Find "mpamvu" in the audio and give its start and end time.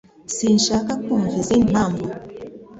1.73-2.05